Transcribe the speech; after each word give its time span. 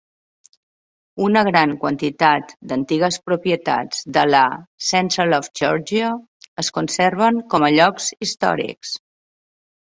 Una 1.25 1.41
gran 1.47 1.73
quantitat 1.83 2.53
d'antigues 2.71 3.19
propietats 3.31 3.99
de 4.15 4.23
la 4.29 4.41
Central 4.87 5.37
of 5.39 5.51
Georgia 5.61 6.09
es 6.65 6.73
conserven 6.79 7.39
com 7.53 7.67
a 7.69 7.71
llocs 7.77 8.09
històrics 8.27 8.97